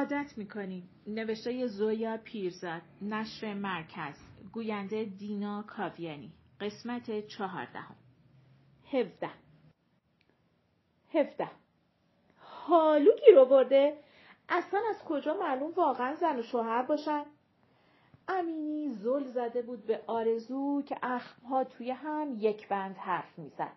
[0.00, 0.88] عادت می‌کنیم.
[1.06, 4.14] نوشته زویا پیرزاد نشر مرکز
[4.52, 6.32] گوینده دینا کاویانی.
[6.60, 7.96] قسمت چهاردهم.
[8.92, 9.30] هفده
[11.14, 11.50] هفده
[12.38, 13.96] حالو گیر برده.
[14.48, 17.24] اصلا از کجا معلوم واقعا زن و شوهر باشن؟
[18.28, 23.76] امینی زل زده بود به آرزو که اخمها توی هم یک بند حرف می‌زد.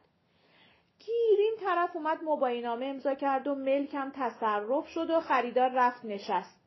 [1.06, 6.64] گیرین طرف اومد مباینامه امضا کرد و ملکم تصرف شد و خریدار رفت نشست.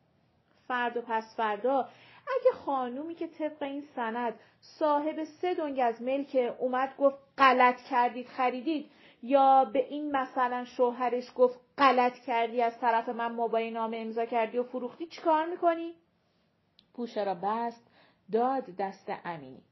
[0.67, 1.89] فرد و پس فردا
[2.27, 8.27] اگه خانومی که طبق این سند صاحب سه دنگ از ملک اومد گفت غلط کردید
[8.27, 8.91] خریدید
[9.23, 14.63] یا به این مثلا شوهرش گفت غلط کردی از طرف من مباینامه امضا کردی و
[14.63, 15.93] فروختی چیکار می‌کنی؟
[16.93, 17.91] پوشه را بست
[18.31, 19.63] داد دست امینی.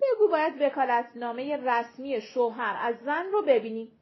[0.00, 3.92] بگو باید وکالتنامه رسمی شوهر از زن رو ببینیم.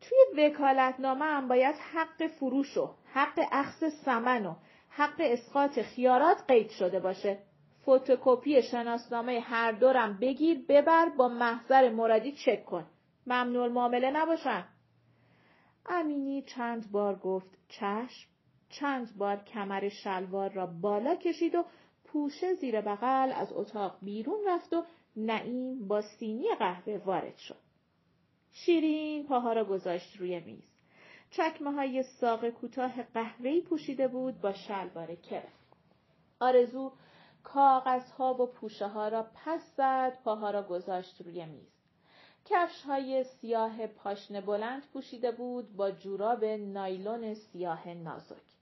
[0.00, 4.54] توی وکالتنامه هم باید حق فروش و حق اخذ سمن و
[4.88, 7.38] حق اسقاط خیارات قید شده باشه.
[7.82, 12.86] فتوکپی شناسنامه هر دورم بگیر ببر با محضر مرادی چک کن.
[13.26, 14.64] ممنوع معامله نباشن.
[15.86, 18.30] امینی چند بار گفت چشم
[18.68, 21.64] چند بار کمر شلوار را بالا کشید و
[22.12, 24.84] پوشه زیر بغل از اتاق بیرون رفت و
[25.16, 27.56] نعیم با سینی قهوه وارد شد.
[28.52, 30.70] شیرین پاها را گذاشت روی میز.
[31.30, 35.52] چکمه های ساق کوتاه قهوه‌ای پوشیده بود با شلوار کرم.
[36.40, 36.92] آرزو
[37.42, 41.68] کاغذها و پوشه ها را پس زد پاها را گذاشت روی میز.
[42.44, 48.59] کفش های سیاه پاشنه بلند پوشیده بود با جوراب نایلون سیاه نازک.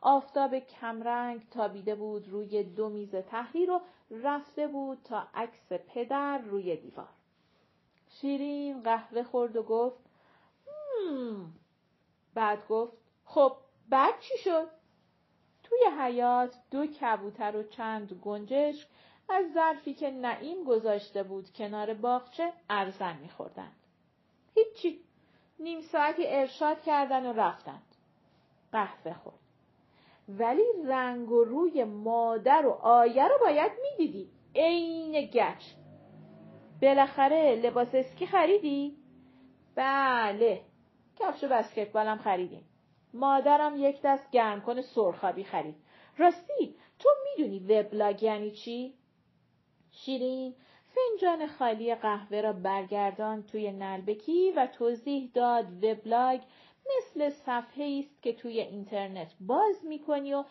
[0.00, 3.80] آفتاب کمرنگ تابیده بود روی دو میز تحریر و
[4.10, 7.08] رفته بود تا عکس پدر روی دیوار.
[8.08, 9.98] شیرین قهوه خورد و گفت
[10.66, 11.52] هم.
[12.34, 12.92] بعد گفت
[13.24, 13.56] خب
[13.88, 14.68] بعد چی شد؟
[15.62, 18.88] توی حیات دو کبوتر و چند گنجشک
[19.28, 23.76] از ظرفی که نعیم گذاشته بود کنار باغچه ارزن میخوردند.
[24.54, 25.00] هیچی.
[25.58, 27.94] نیم ساعتی ارشاد کردن و رفتند.
[28.72, 29.45] قهوه خورد.
[30.28, 34.30] ولی رنگ و روی مادر و آیه رو باید می‌دیدی.
[34.54, 35.64] عین گچ.
[36.82, 38.96] بالاخره لباس اسکی خریدی؟
[39.74, 40.60] بله.
[41.18, 42.64] کفش بسکتبالم خریدیم.
[43.14, 45.76] مادرم یک دست گرم کنه سرخابی خرید.
[46.18, 48.94] راستی تو می‌دونی وبلاگ یعنی چی؟
[49.90, 50.54] شیرین
[50.94, 56.40] فنجان خالی قهوه را برگردان توی نلبکی و توضیح داد وبلاگ
[56.98, 60.44] مثل صفحه است که توی اینترنت باز می‌کنی و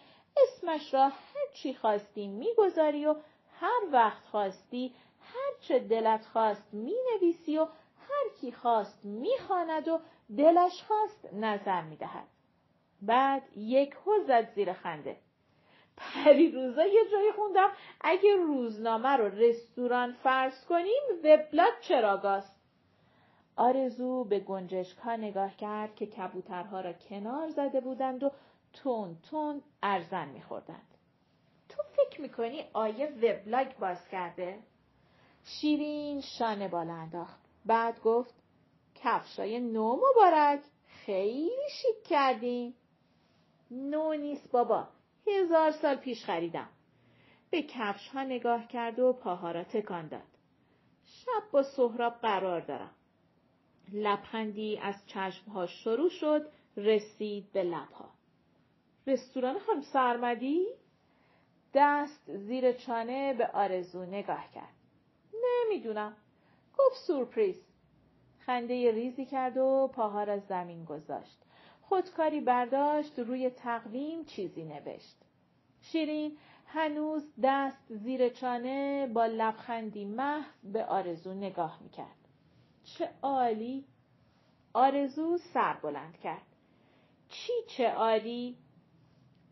[0.44, 3.16] اسمش را هر چی خواستی می‌گذاری و
[3.60, 7.66] هر وقت خواستی هر چه دلت خواست می‌نویسی و
[8.00, 10.00] هر کی خواست می‌خواند و
[10.38, 12.28] دلش خواست نظر می‌دهد.
[13.02, 13.96] بعد یک
[14.28, 15.18] زد زیر خنده.
[15.98, 22.55] پری روزا یه جایی خوندم اگه روزنامه رو رستوران فرض کنیم وبلاگ چراگاست.
[23.56, 28.32] آرزو به گنجشک ها نگاه کرد که کبوترها را کنار زده بودند و
[28.74, 30.96] تون تون ارزن میخوردند.
[31.70, 34.60] تو فکر می‌کنی آیه وبلاگ باز کرده؟
[35.44, 37.40] شیرین شانه بالا انداخت.
[37.66, 38.36] بعد گفت
[38.96, 42.74] کفشای نو مبارک خیلی شیک کردیم.
[43.72, 44.88] نو نیست بابا.
[45.28, 46.70] هزار سال پیش خریدم.
[47.50, 50.22] به کفش ها نگاه کرد و پاها را تکان داد.
[51.04, 52.92] شب با سهراب قرار دارم.
[53.94, 56.48] لبخندی از چشمها شروع شد
[56.78, 58.10] رسید به لبها.
[59.08, 60.68] رستوران خانم سرمدی؟
[61.74, 64.74] دست زیر چانه به آرزو نگاه کرد.
[65.44, 66.16] نمی‌دونم.
[66.78, 67.62] گفت سورپریز.
[68.40, 71.38] خنده ریزی کرد و پاها را زمین گذاشت.
[71.82, 75.18] خودکاری برداشت روی تقویم چیزی نوشت.
[75.82, 76.38] شیرین
[76.68, 82.25] هنوز دست زیر چانه با لبخندی محو به آرزو نگاه می‌کرد.
[82.86, 83.86] چه عالی
[84.74, 86.46] آرزو سر بلند کرد
[87.30, 88.58] چی چه عالی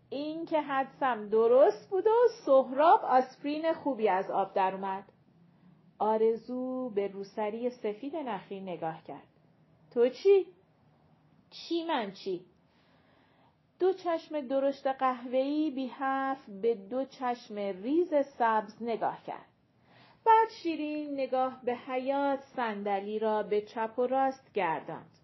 [0.10, 5.04] این که حدسم درست بود و سهراب آسپرین خوبی از آب در اومد
[6.00, 9.28] آرزو به روسری سفید نخی نگاه کرد
[9.92, 10.48] تو چی؟
[11.50, 12.46] چی من چی؟
[13.80, 19.53] دو چشم درشت قهوه‌ای بی حرف به دو چشم ریز سبز نگاه کرد.
[20.26, 25.18] بعد شیرین نگاه به حیات صندلی را به چپ و راست گرداند.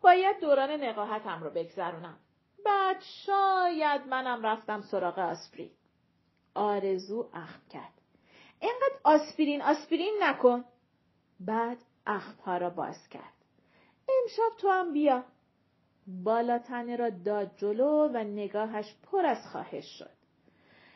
[0.00, 2.18] باید دوران نقاهتم رو بگذرونم.
[2.64, 5.70] بعد شاید منم رفتم سراغ آسپرین.
[6.54, 7.92] آرزو اخم کرد.
[8.60, 10.64] اینقدر آسپرین آسپرین نکن.
[11.40, 13.34] بعد اخمها را باز کرد.
[14.08, 15.24] امشب تو هم بیا.
[16.06, 20.23] بالاتنه را داد جلو و نگاهش پر از خواهش شد.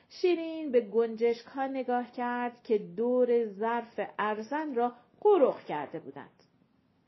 [0.08, 6.42] شیرین به گنجشک ها نگاه کرد که دور ظرف ارزن را قرخ کرده بودند.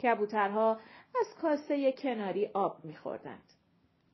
[0.02, 0.80] کبوترها
[1.20, 3.52] از کاسه کناری آب میخوردند.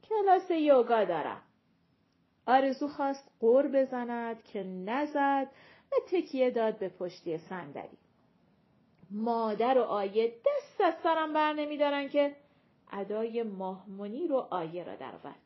[0.08, 1.42] کلاس یوگا دارم.
[2.46, 5.48] آرزو خواست قور بزند که نزد
[5.92, 7.98] و تکیه داد به پشتی صندلی.
[9.10, 12.36] مادر و آیه دست از سرم بر نمیدارن که
[12.92, 15.45] ادای ماهمونی رو آیه را درآورد.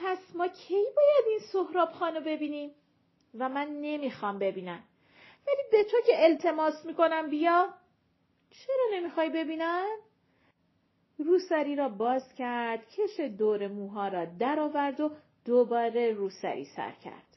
[0.00, 2.70] پس ما کی باید این سهراب خانو ببینیم؟
[3.38, 4.82] و من نمی‌خوام ببینم.
[5.46, 7.68] ولی به تو که التماس می‌کنم بیا.
[8.50, 9.96] چرا نمی‌خوای ببینم؟
[11.18, 15.10] روسری را باز کرد، کش دور موها را درآورد و
[15.44, 17.36] دوباره روسری سر کرد.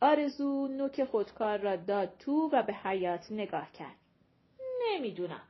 [0.00, 3.96] آرزو نوک خودکار را داد تو و به حیات نگاه کرد.
[4.84, 5.48] نمی‌دونم.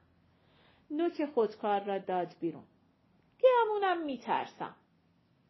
[0.91, 2.65] نوک خودکار را داد بیرون.
[3.43, 4.77] گمونم میترسم.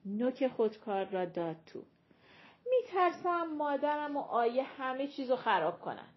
[0.04, 1.82] نوک خودکار را داد تو.
[2.70, 6.08] میترسم مادرم و آیه همه چیزو خراب کنن.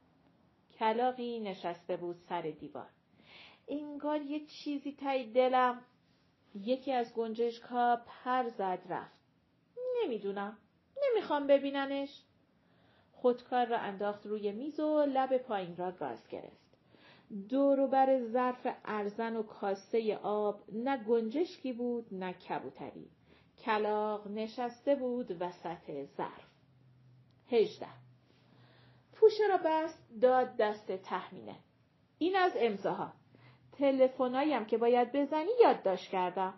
[0.80, 2.90] کلاقی نشسته بود سر دیوار.
[3.68, 5.82] انگار یه چیزی تای دلم
[6.56, 9.22] یکی از گنجشک ها پر زد رفت.
[10.04, 10.58] نمی‌دونم.
[11.04, 12.22] نمی‌خوام ببیننش.
[13.14, 16.66] خودکار را انداخت روی میز و لب پایین را گاز گرفت.
[17.50, 23.10] دور بر ظرف ارزن و کاسه آب نه گنجشکی بود نه کبوتری.
[23.65, 26.47] کلاق نشسته بود وسط ظرف.
[27.51, 27.88] هجده
[29.13, 31.56] پوشه را بست داد دست تحمینه.
[32.17, 33.13] این از امضاها.
[33.71, 36.53] تلفنایم که باید بزنی یادداشت کردم.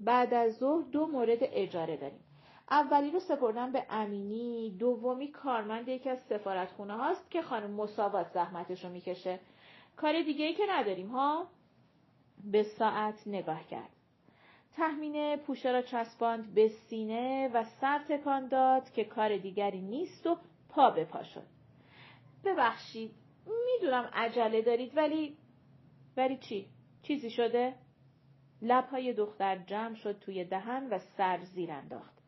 [0.00, 2.24] بعد از ظهر دو مورد اجاره داریم.
[2.70, 8.84] اولی رو سپردم به امینی، دومی کارمند یکی از سفارتخونه هاست که خانم مساوات زحمتش
[8.84, 9.40] رو می‌کشه.
[9.96, 11.46] کار دیگه ای که نداریم ها؟
[12.44, 13.90] به ساعت نگاه کرد.
[14.76, 20.36] تحمینه پوشه را چسباند به سینه و سر تکان داد که کار دیگری نیست و
[20.68, 21.46] پا به پا شد.
[22.44, 23.10] ببخشید
[23.46, 25.36] می‌دونم عجله دارید ولی
[26.16, 26.66] ولی چی؟
[27.02, 27.74] چیزی شده؟
[28.62, 32.18] لبهای دختر جمع شد توی دهن و سر زیر انداخت.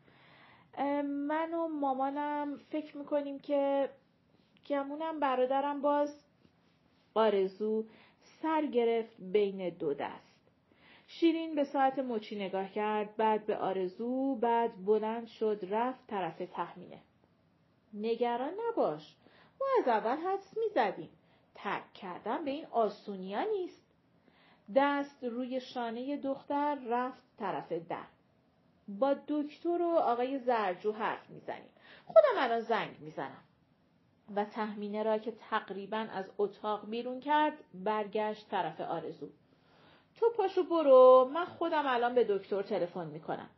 [1.02, 3.90] من و مامانم فکر می‌کنیم که
[4.66, 6.24] گمونم برادرم باز
[7.14, 7.84] آرزو
[8.42, 10.33] سر گرفت بین دو دست.
[11.18, 17.00] شیرین به ساعت مچی نگاه کرد بعد به آرزو بعد بلند شد رفت طرف تحمینه.
[17.92, 19.16] نگران نباش.
[19.60, 21.10] ما از اول حدس می‌زدیم.
[21.54, 23.84] ترک کردن به این آسونیا نیست.
[24.74, 28.06] دست روی شانه دختر رفت طرف در.
[28.88, 31.70] با دکتر و آقای زرجو حرف می‌زنیم.
[32.06, 33.44] خودم الان زنگ می‌زنم.
[34.34, 39.28] و تحمینه را که تقریبا از اتاق بیرون کرد برگشت طرف آرزو.
[40.16, 43.50] تو پاشو برو من خودم الان به دکتر تلفن می‌کنم.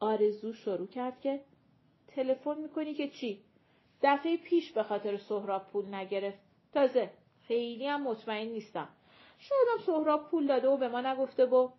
[0.00, 1.40] آرزو شروع کرد که
[2.08, 3.44] تلفن می‌کنی که چی؟
[4.02, 6.38] دفعه پیش به خاطر سهراب پول نگرفت.
[6.72, 7.10] تازه
[7.48, 8.88] خیلی هم مطمئن نیستم.
[9.38, 11.70] شایدم سهراب پول داده و به ما نگفته و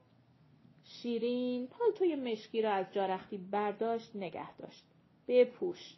[0.83, 4.83] شیرین پالتوی مشکی را از جارختی برداشت نگه داشت.
[5.27, 5.95] بپوش.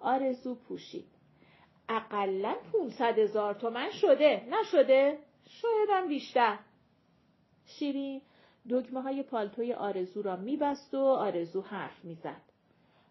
[0.00, 1.06] آرزو پوشید.
[1.88, 6.58] اقلا 500 هزار تومن شده نشده؟ شایدم بیشتر.
[7.66, 8.20] شیرین
[8.70, 12.40] دکمه های پالتوی آرزو را میبست و آرزو حرف می‌زد.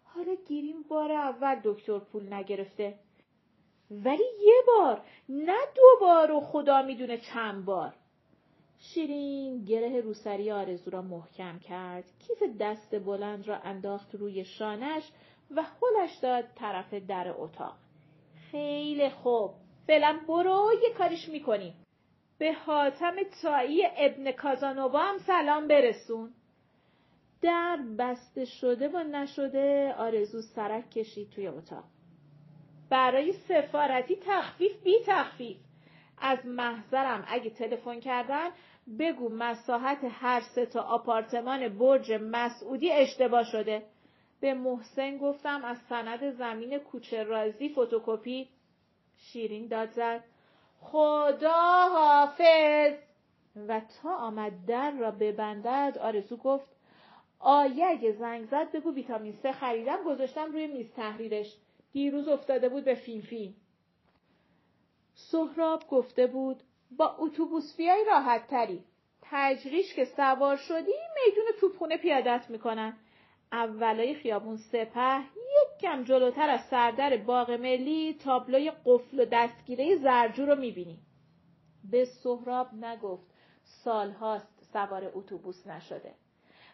[0.04, 2.98] حالا گیریم بار اول دکتر پول نگرفته.
[3.90, 7.94] ولی یه بار نه دو بار و خدا می‌دونه چند بار.
[8.78, 12.04] شیرین گره روسری آرزو را محکم کرد.
[12.18, 15.02] کیف دست بلند را انداخت روی شانش
[15.50, 17.76] و هلش داد طرف در اتاق.
[18.50, 19.50] خیلی خوب.
[19.86, 21.85] فعلا برو یه کاریش می‌کنیم.
[22.38, 26.34] به حاتم تایی ابن کازانووا هم سلام برسون.
[27.42, 31.84] در بسته شده و نشده آرزو سرک کشید توی اتاق.
[32.90, 35.56] برای سفارتی تخفیف بی تخفیف.
[36.18, 38.50] از محضرم اگه تلفن کردن
[38.98, 43.82] بگو مساحت هر سه تا آپارتمان برج مسعودی اشتباه شده.
[44.40, 48.48] به محسن گفتم از سند زمین کوچه رازی فتوکپی
[49.16, 50.24] شیرین داد زد
[50.80, 52.94] خدا حافظ.
[53.68, 56.76] و تا آمد در را ببندد آرزو گفت
[57.38, 61.56] آیه اگه زنگ زد بگو ویتامین سه خریدم گذاشتم روی میز تحریرش.
[61.92, 63.54] دیروز افتاده بود به فیلم
[65.14, 66.62] سهراب گفته بود
[66.96, 68.84] با اتوبوس بیای راحت تری.
[69.22, 70.92] تجریش که سوار شدی
[71.26, 72.96] میدون توپخونه پیادت می‌کنن.
[73.52, 80.46] اولای خیابون سپه یک کم جلوتر از سردر باغ ملی تابلوی قفل و دستگیره زرجو
[80.46, 80.98] رو می‌بینی.
[81.90, 83.26] به سهراب نگفت
[83.64, 86.14] سالهاست سوار اتوبوس نشده.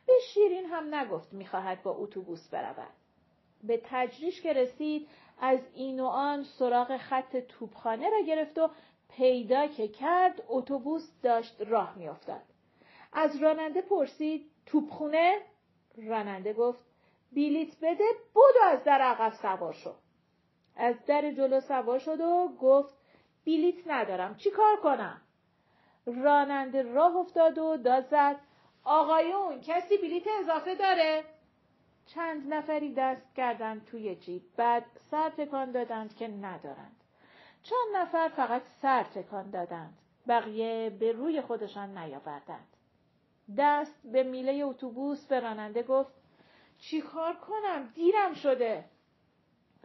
[0.06, 2.92] به شیرین هم نگفت می‌خواهد با اتوبوس برود
[3.64, 5.08] به تجریش که رسید
[5.40, 8.70] از این و آن سراغ خط توپخانه را گرفت و
[9.16, 12.42] پیدا که کرد اتوبوس داشت راه میافتاد
[13.12, 15.38] از راننده پرسید توپخونه
[15.96, 16.84] راننده گفت
[17.32, 19.94] بیلیت بده بدو از در عقب سوار شو.
[20.76, 22.94] از در جلو سوار شد و گفت
[23.44, 25.20] بیلیت ندارم چی کار کنم؟
[26.06, 28.36] راننده راه افتاد و داد زد
[28.84, 31.24] آقایون کسی بلیت اضافه داره؟
[32.06, 36.96] چند نفری دست کردند توی جیب بعد سر تکان دادند که ندارند.
[37.62, 42.71] چند نفر فقط سر تکان دادند بقیه به روی خودشان نیاوردند.
[43.58, 46.12] دست به میله اتوبوس به راننده گفت
[46.78, 48.84] چیکار کنم؟ دیرم شده.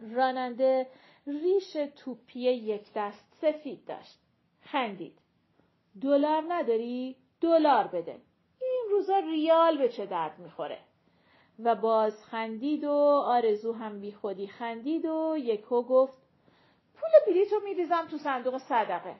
[0.00, 0.86] راننده
[1.26, 4.18] ریش توپی یک دست سفید داشت.
[4.62, 5.18] خندید.
[6.00, 8.20] دلار نداری؟ دلار بده.
[8.60, 10.78] این روزا ریال به چه درد می‌خوره؟
[11.58, 12.92] و باز خندید و
[13.24, 16.12] آرزو هم بی خودی خندید و یکو گفت
[16.94, 19.16] پول بلیتو میریزم تو صندوق صدقه.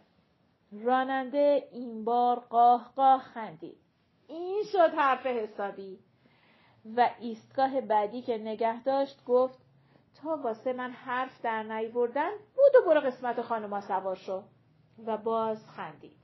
[0.73, 3.88] راننده این بار قاه قاه خندید.
[4.29, 5.99] این شد حرف حسابی
[6.97, 9.59] و ایستگاه بعدی که نگه داشت گفت
[10.23, 14.43] تا واسه من حرف در نیوردن بود و برو قسمت خانوما سوار شو
[15.07, 16.19] و باز خندید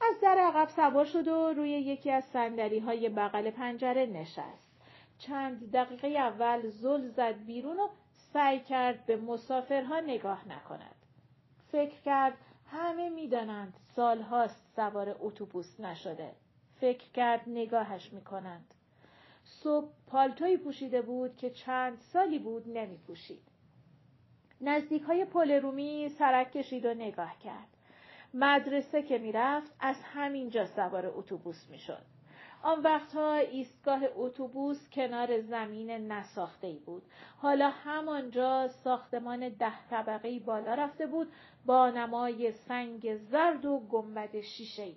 [0.00, 4.72] از در عقب سوار شد و روی یکی از سندلی های بغل پنجره نشست
[5.18, 7.88] چند دقیقه اول زل زد بیرون و
[8.32, 10.94] سعی کرد به مسافرها نگاه نکند.
[11.72, 12.38] فکر کرد
[12.70, 16.32] همه می‌دانند سالهاست سوار اتوبوس نشده.
[16.82, 18.74] فکر کرد نگاهش می‌کنند.
[19.44, 23.42] صبح پالتوی پوشیده بود که چند سالی بود نمی پوشید.
[24.60, 27.68] نزدیک های پل رومی سرک کشید و نگاه کرد.
[28.34, 32.02] مدرسه که می‌رفت از همینجا سوار اتوبوس می‌شد.
[32.62, 37.02] آن وقتها ایستگاه اتوبوس کنار زمین نساخته ای بود.
[37.36, 41.32] حالا همانجا ساختمان ده طبقه بالا رفته بود
[41.66, 44.96] با نمای سنگ زرد و گنبد شیشه ای.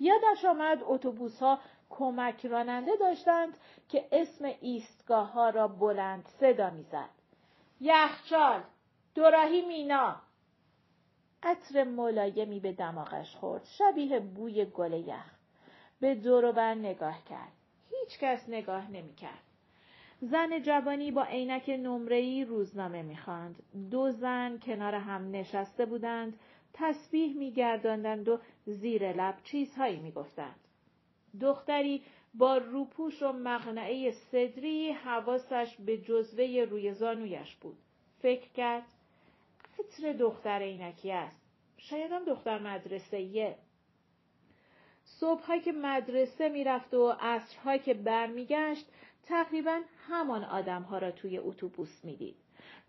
[0.00, 1.58] یادش آمد اتوبوس ها
[1.90, 3.58] کمک راننده داشتند
[3.88, 7.08] که اسم ایستگاه ها را بلند صدا می‌زد.
[7.80, 8.62] یخچال،
[9.14, 10.16] دوراهی مینا.
[11.42, 13.64] عطر ملایمی به دماغش خورد.
[13.64, 15.34] شبیه بوی گل یخ.
[16.00, 17.52] به دور بر نگاه کرد.
[17.90, 19.42] هیچ کس نگاه نمی کرد.
[20.20, 23.62] زن جوانی با عینک نمره‌ای روزنامه می‌خواند.
[23.90, 26.38] دو زن کنار هم نشسته بودند،
[26.74, 30.60] تسبیح میگرداندند و زیر لب چیزهایی می‌گفتند.
[31.40, 32.02] دختری
[32.34, 37.76] با روپوش و مغنعه صدری حواسش به جزوه روی زانویش بود.
[38.22, 38.84] فکر کرد
[39.78, 41.40] عطر دختر عینکی است.
[41.76, 43.56] شاید هم دختر مدرسه
[45.04, 48.86] صبحها که مدرسه می‌رفت و عصرها که برمیگشت
[49.22, 52.36] تقریبا همان آدمها را توی اتوبوس می‌دید.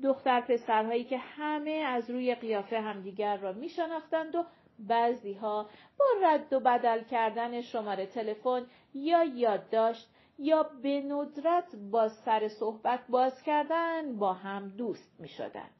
[0.03, 4.45] دختر پسرهایی که همه از روی قیافه همدیگر را میشناختند و
[4.79, 10.09] بعضیها با رد و بدل کردن شماره تلفن یا یادداشت
[10.39, 15.71] یا به ندرت با سر صحبت باز کردن با هم دوست می شدند.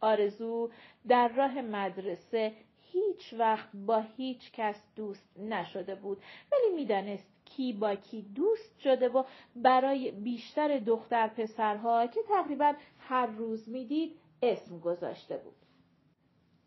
[0.00, 0.70] آرزو
[1.08, 2.52] در راه مدرسه
[2.92, 6.22] هیچ وقت با هیچ کس دوست نشده بود
[6.52, 9.22] ولی می‌دانست کی با کی دوست شده و
[9.56, 15.54] برای بیشتر دختر پسرها که تقریبا هر روز می‌دید اسم گذاشته بود.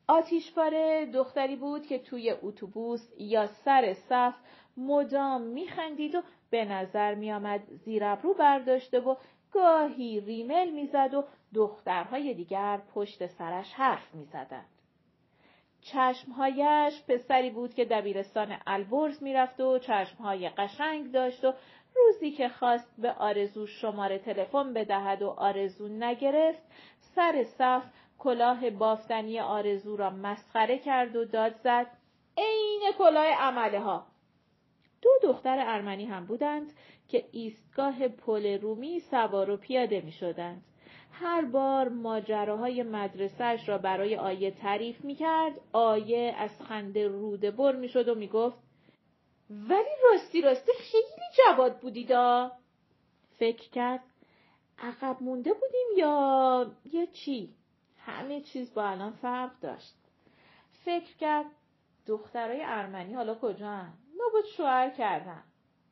[0.08, 4.36] آتیشپاره دختری بود که توی اتوبوس یا سر صف
[4.78, 9.16] مدام میخندید و به نظر میآمد زیر ابرو برداشته و
[9.52, 11.24] گاهی ریمل می‌زد و
[11.54, 14.75] دخترهای دیگر پشت سرش حرف می‌زدند.
[15.86, 21.54] چشمهایش پسری بود که دبیرستان البرز می‌رفت و چشمهای قشنگ داشت و
[21.96, 26.62] روزی که خواست به آرزو شماره تلفن بدهد و آرزو نگرفت
[27.16, 27.84] سر صف
[28.20, 31.88] کلاه بافتنی آرزو را مسخره کرد و داد زد
[32.38, 34.08] عین کلاه عمله ها
[35.02, 36.74] دو دختر ارمنی هم بودند
[37.08, 40.64] که ایستگاه پل رومی سوار و پیاده می شدند.
[41.22, 47.76] هر بار ماجراهای مدرسهش را برای آیه تعریف می کرد آیه از خنده روده بر
[47.76, 48.58] می شد و می گفت
[49.50, 52.52] ولی راستی راستی خیلی جواد بودیدا
[53.38, 54.04] فکر کرد
[54.80, 57.54] عقب مونده بودیم یا یا چی؟
[58.00, 59.96] همه چیز با الان فرق داشت.
[60.86, 61.46] فکر کرد
[62.08, 65.44] دخترای ارمنی حالا کجا هن؟ لابد شوهر کردن.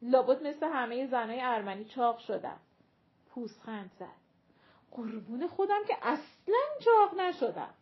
[0.01, 2.58] لابد مثل همه زنای ارمنی چاق شدن.
[3.30, 4.23] پوزخند زد.
[4.94, 7.74] قربون خودم که اصلا چاق نشدم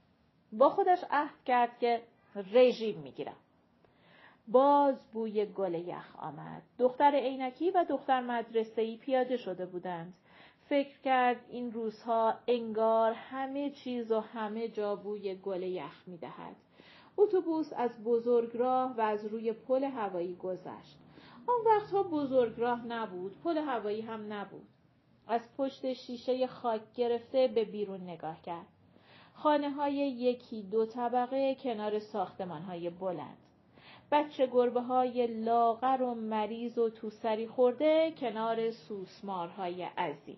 [0.52, 2.02] با خودش عهد کرد که
[2.54, 3.36] رژیم می‌گیرم
[4.48, 6.62] باز بوی گل یخ آمد.
[6.80, 10.14] دختر عینکی و دختر مدرسه‌ای پیاده شده بودند.
[10.70, 16.56] فکر کرد این روزها انگار همه چیز و همه جا بوی گل یخ می‌دهد.
[17.18, 20.98] اتوبوس از بزرگراه و از روی پل هوایی گذشت.
[21.48, 24.68] آن وقتها بزرگراه نبود، پل هوایی هم نبود.
[25.28, 28.66] از پشت شیشه خاک گرفته به بیرون نگاه کرد.
[29.34, 33.38] خانه های یکی دو طبقه کنار ساختمان های بلند.
[34.12, 40.38] بچه گربه های لاغر و مریض و توسری خورده کنار سوسمارهای عزی.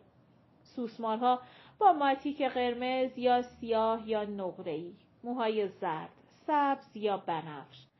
[0.63, 1.39] سوسمارها
[1.79, 6.09] با ماتیک قرمز یا سیاه یا نقره‌ای، موهای زرد،
[6.47, 7.92] سبز یا بنفش.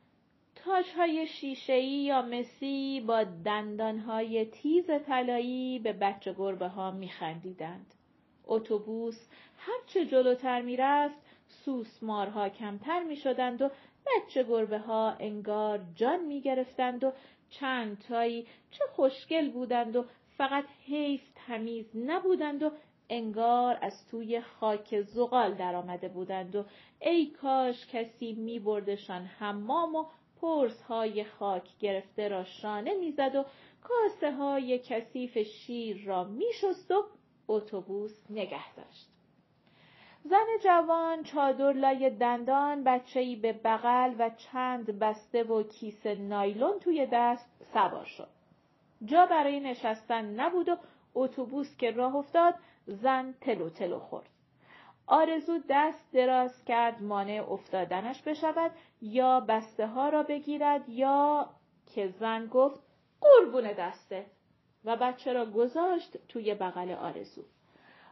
[0.96, 7.94] های شیشه‌ای یا مسی با دندانهای تیز طلایی به بچه گربه ها میخندیدند.
[8.46, 9.26] اتوبوس
[9.58, 11.16] هرچه جلوتر می‌رفت
[11.48, 13.70] سوسمارها کمتر می‌شدند و
[14.06, 17.12] بچه گربه ها انگار جان می‌گرفتند و
[17.50, 20.04] چند تایی چه خوشگل بودند و
[20.36, 22.70] فقط حیف تمیز نبودند و
[23.08, 26.64] انگار از توی خاک زغال درآمده بودند و
[27.00, 30.04] ای کاش کسی می بردشان حمام و
[30.44, 33.44] پرس های خاک گرفته را شانه می‌زد و
[33.82, 37.04] کاسه های کثیف شیر را میشست و
[37.48, 39.08] اتوبوس نگه داشت.
[40.24, 47.08] زن جوان چادر لای دندان بچهی به بغل و چند بسته و کیسه نایلون توی
[47.12, 48.28] دست سوار شد.
[49.04, 50.76] جا برای نشستن نبود و
[51.14, 52.54] اتوبوس که راه افتاد
[52.86, 54.33] زن تلو تلو خورد.
[55.06, 58.70] آرزو دست دراز کرد مانع افتادنش بشود
[59.02, 61.50] یا بسته ها را بگیرد یا
[61.86, 62.80] که زن گفت
[63.20, 64.26] قربون دسته
[64.84, 67.42] و بچه را گذاشت توی بغل آرزو.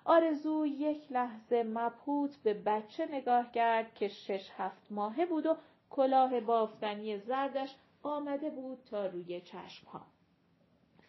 [0.04, 5.56] آرزو یک لحظه مبهوت به بچه نگاه کرد که شش هفت ماهه بود و
[5.90, 10.00] کلاه بافتنی زردش آمده بود تا روی چشمها.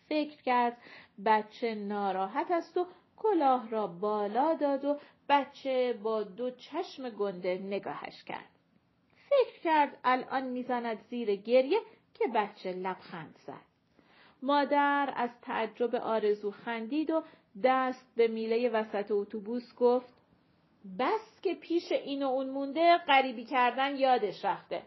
[0.10, 0.77] فکر کرد
[1.25, 2.86] بچه ناراحت است و
[3.17, 4.99] کلاه را بالا داد و
[5.30, 8.49] بچه با دو چشم گنده نگاهش کرد.
[9.30, 11.80] فکر کرد الان می‌زند زیر گریه
[12.13, 13.73] که بچه لبخند زد.
[14.41, 17.23] مادر از تعجب آرزو خندید و
[17.63, 20.13] دست به میله وسط اتوبوس گفت
[20.99, 24.82] بس که پیش این و اون مونده غریبی کردن یادش رفته.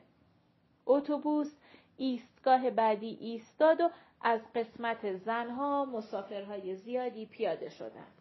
[0.86, 1.52] اتوبوس
[1.96, 8.15] ایستگاه بعدی ایستاد و از قسمت زنها مسافرهای زیادی پیاده شدند.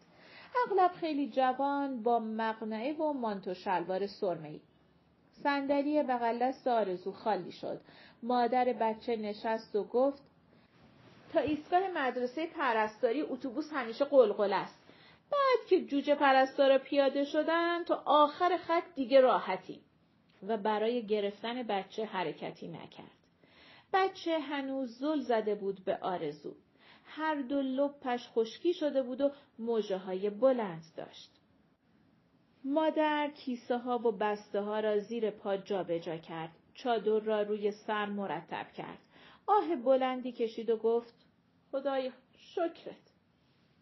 [0.66, 4.60] اغلب خیلی جوان با مقنعه و مانتو شلوار سرمه‌ای.
[5.42, 7.80] صندلی بغل دست آرزو خالی شد.
[8.22, 10.22] مادر بچه نشست و گفت
[11.32, 14.78] تا ایستگاه مدرسه پرستاری اتوبوس همیشه قلقل است.
[15.32, 19.80] بعد که جوجه پرستارا پیاده شدن تا آخر خط دیگه راحتی
[20.48, 23.10] و برای گرفتن بچه حرکتی نکرد.
[23.92, 26.54] بچه هنوز زل زده بود به آرزو.
[27.16, 31.30] هر دو لپش خشکی شده بود و موجه های بلند داشت.
[32.64, 36.50] مادر کیسه ها و بسته ها را زیر پا جابجا جا کرد.
[36.74, 38.98] چادر را روی سر مرتب کرد.
[39.46, 41.14] آه بلندی کشید و گفت
[41.70, 43.12] خدای شکرت.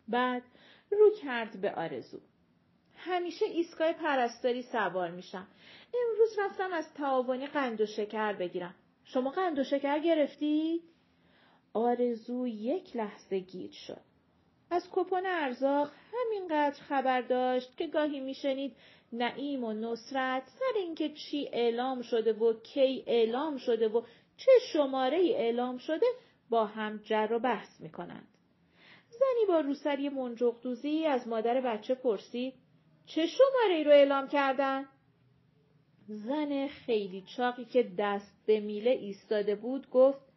[0.09, 0.43] بعد
[0.91, 2.19] رو کرد به آرزو.
[2.97, 5.47] همیشه ایستگاه پرستاری سوار میشم.
[5.95, 8.75] امروز رفتم از تعاونی قند و شکر بگیرم.
[9.05, 10.81] شما قند و شکر گرفتی؟
[11.75, 14.01] آرزو یک لحظه گیج شد.
[14.71, 18.77] از کپون ارزاق همینقدر خبر داشت که گاهی میشنید
[19.13, 24.03] نعیم و نصرت سر اینکه چی اعلام شده و کی اعلام شده و
[24.37, 26.07] چه شماره اعلام شده
[26.51, 28.29] با هم جر و بحث می‌کنند.
[29.11, 32.55] زنی با روسری منجقدوزی از مادر بچه پرسید
[33.07, 34.89] چه شماره ای رو اعلام کردن؟
[36.09, 40.34] زن خیلی چاقی که دست به میله ایستاده بود گفت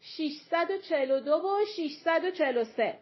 [0.00, 2.98] 642 و 643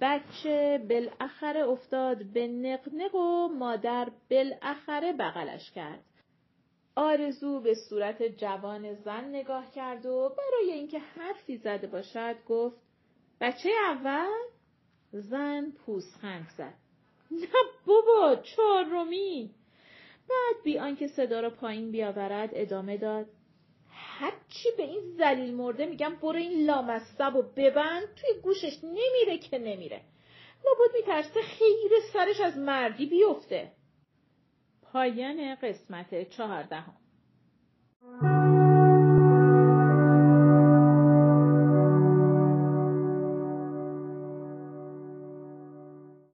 [0.00, 6.04] بچه بالاخره افتاد به نقنق و مادر بالاخره بغلش کرد.
[6.96, 12.76] آرزو به صورت جوان زن نگاه کرد و برای اینکه حرفی زده باشد گفت
[13.40, 14.30] بچه اول؟
[15.12, 16.74] زن پوزخند زد.
[17.30, 17.46] نه
[17.86, 19.50] بابا چهارمی.
[20.28, 23.26] بعد بی آنکه صدا را پایین بیاورد ادامه داد
[24.22, 29.58] هرچی به این زلیل مرده میگم برو این لامصب و ببند توی گوشش نمیره که
[29.58, 30.00] نمیره.
[30.64, 33.72] لابد میترسه خیر سرش از مردی بیفته.
[34.82, 37.01] پایان قسمت چهاردهم